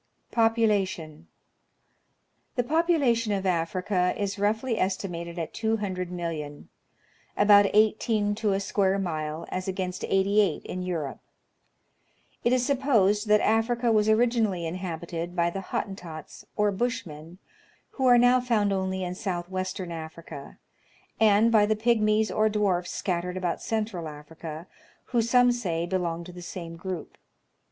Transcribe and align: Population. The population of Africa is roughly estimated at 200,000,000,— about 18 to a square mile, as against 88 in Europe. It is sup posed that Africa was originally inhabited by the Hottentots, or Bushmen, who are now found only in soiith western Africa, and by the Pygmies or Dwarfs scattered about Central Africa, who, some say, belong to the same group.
Population. 0.31 1.27
The 2.55 2.63
population 2.63 3.31
of 3.33 3.45
Africa 3.45 4.15
is 4.17 4.39
roughly 4.39 4.79
estimated 4.79 5.37
at 5.37 5.53
200,000,000,— 5.53 6.65
about 7.43 7.67
18 7.71 8.33
to 8.33 8.53
a 8.53 8.59
square 8.59 8.97
mile, 8.97 9.45
as 9.49 9.67
against 9.67 10.03
88 10.05 10.65
in 10.65 10.81
Europe. 10.81 11.19
It 12.43 12.51
is 12.51 12.65
sup 12.65 12.79
posed 12.79 13.27
that 13.27 13.41
Africa 13.45 13.91
was 13.91 14.09
originally 14.09 14.65
inhabited 14.65 15.35
by 15.35 15.51
the 15.51 15.61
Hottentots, 15.61 16.47
or 16.55 16.71
Bushmen, 16.71 17.37
who 17.91 18.07
are 18.07 18.17
now 18.17 18.41
found 18.41 18.73
only 18.73 19.03
in 19.03 19.13
soiith 19.13 19.49
western 19.49 19.91
Africa, 19.91 20.57
and 21.19 21.51
by 21.51 21.67
the 21.67 21.75
Pygmies 21.75 22.35
or 22.35 22.49
Dwarfs 22.49 22.89
scattered 22.89 23.37
about 23.37 23.61
Central 23.61 24.07
Africa, 24.07 24.65
who, 25.13 25.21
some 25.21 25.51
say, 25.51 25.85
belong 25.85 26.23
to 26.23 26.31
the 26.31 26.41
same 26.41 26.75
group. 26.75 27.19